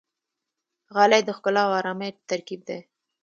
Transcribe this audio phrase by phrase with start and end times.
[0.95, 2.79] غالۍ د ښکلا او آرامۍ ترکیب دی.